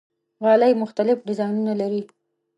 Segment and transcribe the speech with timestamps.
[0.43, 2.01] غالۍ مختلف ډیزاینونه لري.